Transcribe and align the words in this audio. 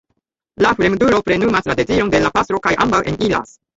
La 0.65 0.71
fremdulo 0.73 1.21
plenumas 1.21 1.67
la 1.67 1.75
deziron 1.81 2.09
de 2.15 2.23
la 2.25 2.33
pastro 2.39 2.63
kaj 2.65 2.73
ambaŭ 2.87 3.03
eniras. 3.13 3.55